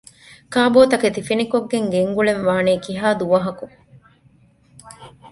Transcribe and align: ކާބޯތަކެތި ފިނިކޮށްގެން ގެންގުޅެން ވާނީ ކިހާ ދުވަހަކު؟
ކާބޯތަކެތި 0.53 1.21
ފިނިކޮށްގެން 1.27 1.87
ގެންގުޅެން 1.93 2.43
ވާނީ 2.47 2.73
ކިހާ 2.85 3.07
ދުވަހަކު؟ 3.19 3.65